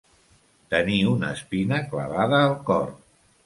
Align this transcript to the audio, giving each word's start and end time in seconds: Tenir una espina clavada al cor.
Tenir 0.75 0.97
una 1.11 1.31
espina 1.37 1.79
clavada 1.95 2.43
al 2.51 2.61
cor. 2.73 2.93